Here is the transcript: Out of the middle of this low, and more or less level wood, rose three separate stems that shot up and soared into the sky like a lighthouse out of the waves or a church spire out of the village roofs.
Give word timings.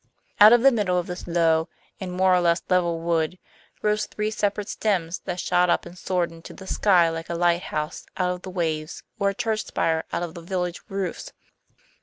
Out 0.39 0.51
of 0.51 0.63
the 0.63 0.71
middle 0.71 0.97
of 0.97 1.05
this 1.05 1.27
low, 1.27 1.69
and 1.99 2.11
more 2.11 2.33
or 2.33 2.41
less 2.41 2.63
level 2.71 3.01
wood, 3.01 3.37
rose 3.83 4.07
three 4.07 4.31
separate 4.31 4.67
stems 4.67 5.19
that 5.25 5.39
shot 5.39 5.69
up 5.69 5.85
and 5.85 5.95
soared 5.95 6.31
into 6.31 6.55
the 6.55 6.65
sky 6.65 7.07
like 7.09 7.29
a 7.29 7.35
lighthouse 7.35 8.07
out 8.17 8.31
of 8.31 8.41
the 8.41 8.49
waves 8.49 9.03
or 9.19 9.29
a 9.29 9.35
church 9.35 9.63
spire 9.63 10.03
out 10.11 10.23
of 10.23 10.33
the 10.33 10.41
village 10.41 10.81
roofs. 10.89 11.33